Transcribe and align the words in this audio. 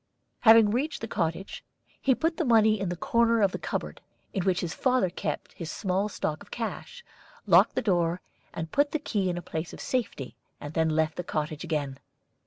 Having 0.39 0.71
reached 0.71 1.01
the 1.01 1.07
cottage, 1.07 1.63
he 2.01 2.15
put 2.15 2.37
the 2.37 2.43
money 2.43 2.79
in 2.79 2.91
a 2.91 2.95
corner 2.95 3.39
of 3.43 3.51
the 3.51 3.59
cupboard 3.59 4.01
in 4.33 4.43
which 4.45 4.61
his 4.61 4.73
father 4.73 5.11
kept 5.11 5.53
his 5.53 5.69
small 5.69 6.09
stock 6.09 6.41
of 6.41 6.49
cash, 6.49 7.05
locked 7.45 7.75
the 7.75 7.83
door, 7.83 8.19
and 8.51 8.71
put 8.71 8.93
the 8.93 8.97
key 8.97 9.29
in 9.29 9.37
a 9.37 9.43
place 9.43 9.73
of 9.73 9.79
safety, 9.79 10.35
and 10.59 10.73
then 10.73 10.89
left 10.89 11.17
the 11.17 11.23
cottage 11.23 11.63
again. 11.63 11.99